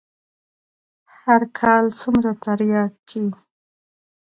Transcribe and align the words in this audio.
هر 1.19 1.41
کال 1.59 1.85
څومره 1.99 2.31
ترياک 2.43 2.93
کيي. 3.09 3.29